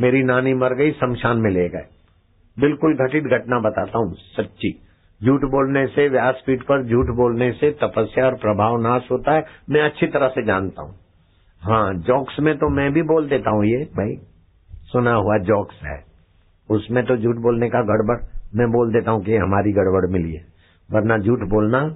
[0.00, 1.86] मेरी नानी मर गई, शमशान में ले गए।
[2.58, 4.82] बिल्कुल घटित घटना बताता हूँ, सच्ची।
[5.24, 9.82] झूठ बोलने से, व्यासपीठ पर झूठ बोलने से तपस्या और प्रभाव नाश होता है, मैं
[9.82, 10.94] अच्छी तरह से जानता हूँ।
[11.60, 14.16] हाँ जॉक्स में तो मैं भी बोल देता हूँ ये, भाई।
[14.92, 16.04] सुना हुआ जॉक्स है।
[16.70, 18.18] उसमें तो झूठ बोलने का गड़बड़,
[18.54, 20.44] मैं बोल देता हूँ कि हमारी गड़बड़ मिली है।
[20.92, 21.88] वरना झूठ बोलना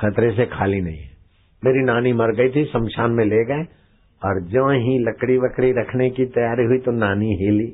[0.00, 1.10] खतरे से खाली नहीं है।
[1.64, 3.77] मेरी नानी मर गई थी, शमशान में ले गए
[4.22, 7.66] और जो ही लकड़ी वकड़ी रखने की तैयारी हुई तो नानी हिली।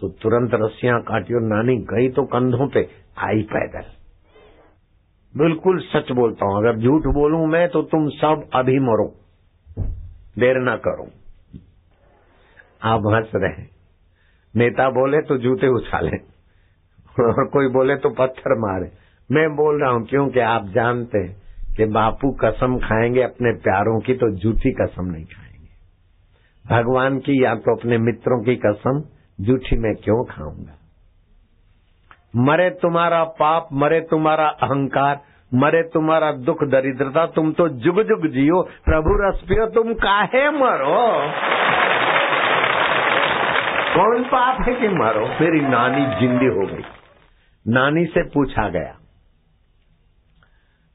[0.00, 3.84] तो तुरंत रस्सियाँ काटी और नानी गई तो कंधों पे आई पैदल।
[5.34, 9.08] बिल्कुल सच बोलता हूँ, अगर झूठ बोलूँ मैं तो तुम सब अभी मरो।
[10.38, 11.06] देर ना करो।
[12.84, 13.64] आप हंस रहे
[14.54, 16.16] नेता बोले तो जूते उछाले
[17.16, 18.90] और कोई बोले तो पत्थर मारे।
[19.30, 24.14] मैं बोल रहा हूँ, क्योंकि आप जानते हैं कि बापू कसम खाएँगे, अपने प्यारों की
[24.14, 25.57] तो जूठी कसम नहीं खाएँगे।
[26.64, 29.02] भगवान की या तो अपने मित्रों की कसम,
[29.40, 30.74] जूठी में क्यों खाऊँगा?
[32.36, 35.20] मरे तुम्हारा पाप, मरे तुम्हारा अहंकार,
[35.52, 40.98] मरे तुम्हारा दुख दरिद्रता, तुम तो जुग जुग जियो, प्रभु रस पियो तुम काहे मरो?
[43.94, 45.26] कौन पाप है कि मरो?
[45.40, 46.84] मेरी नानी जिंदी हो गई।
[47.66, 48.94] नानी से पूछा गया,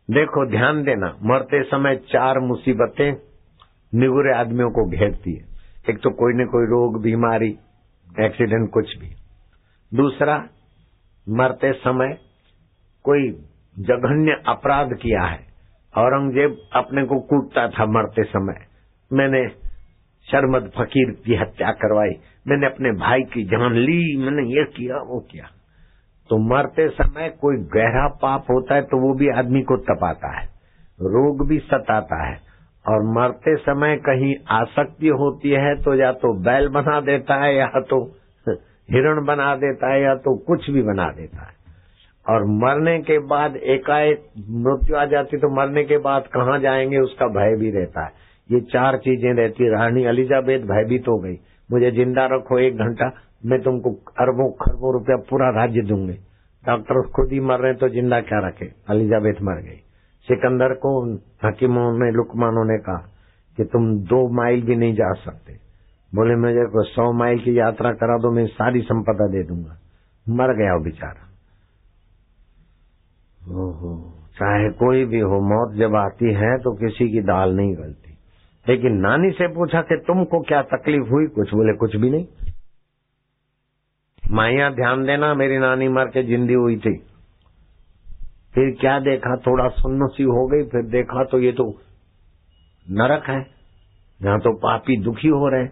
[0.09, 3.11] देखो ध्यान देना, मरते समय चार मुसीबतें
[3.93, 5.52] निगुरे आदमियों को घेरती है।
[5.89, 7.57] एक तो कोई न कोई रोग, बीमारी
[8.19, 9.07] एक्सीडेंट कुछ भी।
[9.93, 10.47] दूसरा,
[11.29, 12.17] मरते समय
[13.03, 13.31] कोई
[13.79, 15.39] जघन्य अपराध किया है।
[15.97, 18.65] औरंगज़ेब अपने को कूटता था मरते समय।
[19.13, 19.49] मैंने
[20.31, 22.09] शर्मद फकीर की हत्या करवाई।
[22.47, 25.45] मैंने अपने भाई की जान ली। मैंने ये किया, वो किया।
[26.29, 30.45] तो मरते समय कोई गहरा पाप होता है तो वो भी आदमी को तपाता है।
[31.01, 32.52] रोग भी सताता है।
[32.85, 37.67] और मरते समय कहीं आसक्ति होती है तो या तो बैल बना देता है या
[37.89, 38.03] तो
[38.89, 41.51] हिरण बना देता है या तो कुछ भी बना देता है।
[42.25, 44.25] और मरने के बाद एकाएक
[44.65, 48.11] मृत्यु आ जाती तो मरने के बाद कहाँ जाएँगे उसका भय भी रहता है।
[48.49, 51.37] ये चार चीज़ें रहती रानी अलीजाबेद भयभीत हो गई।
[51.69, 53.11] मुझे ज़िंदा रखो एक घंटा,
[53.45, 56.17] मैं तुमको अरबों खरबों रुपया पूरा राज्य दूँगे।
[56.63, 58.71] डॉक्टर खुद ही मर रहे तो ज़िंदा क्या रखे?
[58.89, 59.79] अलीजाबेद मर गई।
[60.23, 61.13] सिकंदर को
[61.45, 63.09] हकीमों ने लुकमानों ने कहा
[63.57, 65.53] कि तुम दो माइल भी नहीं जा सकते।
[66.15, 69.79] बोले मुझे को सौ माइल की यात्रा करा दो, मैं सारी संपदा दे दूँगा।
[70.29, 71.29] मर गया वो बेचारा।
[73.51, 78.17] ओहो, चाहे कोई भी हो, मौत जब आती है तो किसी की दाल नहीं गलती।
[78.69, 81.27] लेकिन नानी से पूछा कि तुमको क्या तकलीफ़ हुई?
[81.27, 82.27] कुछ बोले, कुछ भी नहीं।
[84.31, 87.03] माइया, ध्यान देना, मेरी नानी मर के जिंदी हुई थी।
[88.55, 89.35] फिर क्या देखा?
[89.37, 91.81] थोड़ा सुन्न सी हो गई, फिर देखा तो ये तो
[92.91, 93.45] नरक है।
[94.21, 95.67] यहाँ तो पापी दुखी हो रहे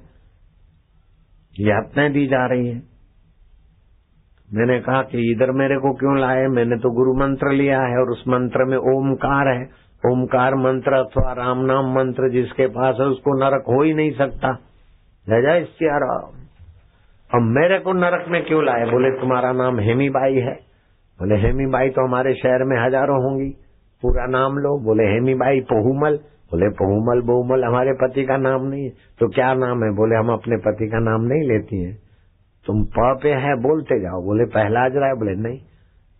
[1.59, 2.91] यातनाएँ दी जा रही है।
[4.53, 6.47] मैंने कहा कि इधर मेरे को क्यों लाए?
[6.47, 9.63] मैंने तो गुरु मंत्र लिया है और उस मंत्र में ओमकार है।
[10.11, 14.53] ओमकार मंत्र अथवा राम नाम मंत्र जिसके पास है, उसको नरक हो ही नहीं सकता।
[15.29, 16.37] जय जय सियाराम
[17.35, 18.85] अब मेरे को नरक में क्यों लाए?
[18.85, 20.70] बोले, तुम्हारा नाम हेमी बाई है।
[21.21, 23.49] बोले, हेमी बाई तो हमारे शहर में हज़ारों होंगी।
[24.01, 26.17] पूरा नाम लो। बोले, हेमी बाई, पहुमल।
[26.51, 29.91] बोले, पहुमल, बहुमल, हमारे पति का नाम नहीं है। तो क्या नाम है?
[29.91, 31.97] बोले, हम अपने पति का नाम नहीं लेती हैं।
[32.65, 35.13] तुम प पे है, बोलते जाओ। बोले, पहलाज राय?
[35.13, 35.57] बोले, नहीं।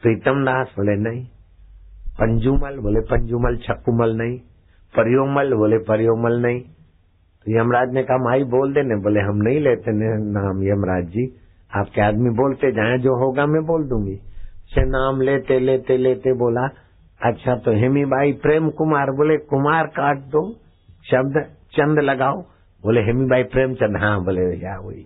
[0.02, 0.68] प्रीतम दास?
[0.68, 1.26] बोले, नहीं।
[2.20, 2.78] पंजुमल?
[2.80, 4.38] बोले, पंजुमल छक्कुमल नहीं।
[4.98, 5.54] परियोमल?
[5.54, 6.62] बोले, परियोमल नहीं।
[7.46, 11.38] तो यमराज ने कहा, माई, बोल देने। बोले, हम नहीं लेते नाम यमराज जी।
[11.76, 14.31] आपके आदमी बोलते जाए, जो होगा मैं बोल दूँगी।
[14.72, 16.68] से नाम लेते लेते लेते बोला
[17.22, 20.42] अच्छा तो हेमी बाई प्रेम कुमार, बोले, कुमार काट दो,
[21.06, 21.36] शब्द,
[21.74, 22.42] चंद लगाओ।
[22.84, 25.06] बोले, हेमी बाई प्रेमचंद हाँ बोले क्या हुई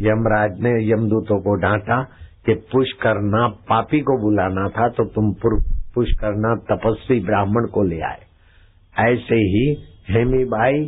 [0.00, 2.02] यमराज ने यमदूतों को डांटा
[2.46, 5.32] कि पुष करना पापी को बुलाना था तो तुम
[5.94, 8.20] पुष करना तपस्वी ब्राह्मण को ले आए।
[8.94, 9.64] ऐसे ही
[10.08, 10.84] हेमी बाई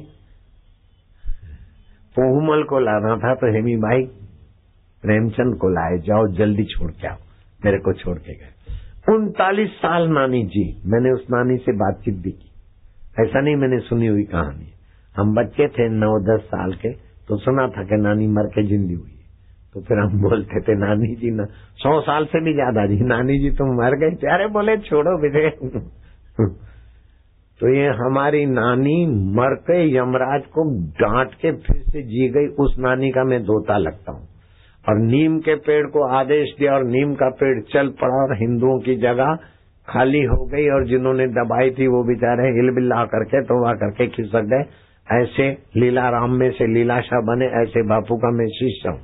[2.17, 4.05] पोहमल को लाना था तो हेमी बाई
[5.03, 7.17] प्रेमचंद को लाए, जाओ, जल्दी छोड़ के आओ।
[7.63, 8.51] मेरे को छोड़ के गए।
[9.09, 12.51] उनतालीस साल नानी जी, मैंने उस नानी से बातचीत भी की।
[13.19, 14.69] ऐसा नहीं मैंने सुनी हुई कहानी।
[15.15, 16.93] हम बच्चे थे, नौ, दस साल के
[17.29, 19.11] तो सुना था कि नानी मर के जिंदी हुई
[19.75, 21.45] तो फिर हम बोलते थे, नानी जी, ना,
[21.79, 25.51] सौ साल से भी ज़्यादा जी, नानी जी, तुम मर गई प्यारे बोले, छोड़ो विजय
[27.61, 28.95] तो ये हमारी नानी
[29.35, 30.63] मर के यमराज को
[30.99, 34.27] डांट के फिर से जी गई। उस नानी का मैं दोता लगता हूँ।
[34.85, 38.79] और नीम के पेड़ को आदेश दिया और नीम का पेड़ चल पड़ा और हिंदुओं
[38.79, 39.35] की जगह
[39.89, 44.51] खाली हो गई और जिन्होंने दबाई थी वो बेचारे हिलबिल्ला करके तो वहाँ करके खिसक
[44.53, 44.65] गए।
[45.07, 49.01] ऐसे लीला राम में से लीलाशाह बने, ऐसे बापू का मैं शिष्य हूँ।